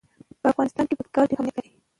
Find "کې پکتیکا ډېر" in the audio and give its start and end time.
0.87-1.37